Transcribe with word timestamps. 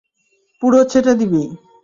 পুরো 0.61 0.79
ছেঁটে 0.91 1.13
দিবি। 1.19 1.43